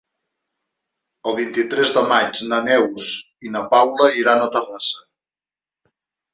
[1.31, 3.13] El vint-i-tres de maig na Neus
[3.49, 5.07] i na Paula iran a Terrassa.